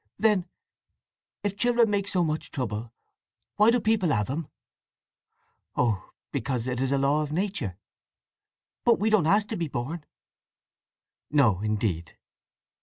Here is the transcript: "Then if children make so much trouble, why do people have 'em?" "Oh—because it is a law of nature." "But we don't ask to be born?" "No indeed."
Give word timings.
"Then 0.17 0.47
if 1.43 1.55
children 1.55 1.91
make 1.91 2.07
so 2.07 2.23
much 2.23 2.49
trouble, 2.49 2.91
why 3.57 3.69
do 3.69 3.79
people 3.79 4.09
have 4.09 4.31
'em?" 4.31 4.47
"Oh—because 5.75 6.65
it 6.65 6.81
is 6.81 6.91
a 6.91 6.97
law 6.97 7.21
of 7.21 7.31
nature." 7.31 7.77
"But 8.83 8.97
we 8.97 9.11
don't 9.11 9.27
ask 9.27 9.47
to 9.49 9.55
be 9.55 9.67
born?" 9.67 10.03
"No 11.29 11.59
indeed." 11.61 12.17